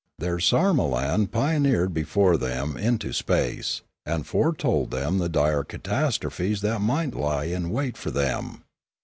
Their 0.17 0.37
sarmolan 0.39 1.27
pioneered 1.29 1.93
before 1.93 2.35
them 2.35 2.75
into 2.75 3.13
space, 3.13 3.83
and 4.03 4.25
foretold 4.25 4.89
them 4.89 5.19
the 5.19 5.29
dire 5.29 5.63
catastrophes 5.63 6.61
that 6.61 6.81
might 6.81 7.13
lie 7.13 7.43
in 7.43 7.69
wait 7.69 7.97
for 7.97 8.09
them. 8.09 8.63